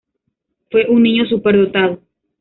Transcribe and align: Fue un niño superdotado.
Fue 0.71 0.87
un 0.89 1.03
niño 1.03 1.25
superdotado. 1.27 2.01